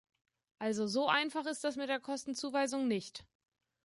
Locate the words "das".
1.63-1.75